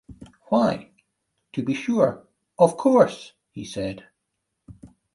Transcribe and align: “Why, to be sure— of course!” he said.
“Why, 0.47 0.89
to 1.53 1.61
be 1.61 1.75
sure— 1.75 2.25
of 2.57 2.75
course!” 2.75 3.33
he 3.51 3.63
said. 3.63 4.07